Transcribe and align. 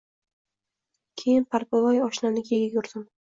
Keyin 1.23 1.45
Parpivoy 1.55 2.01
oshnamnikiga 2.09 2.63
yugurdim 2.65 3.07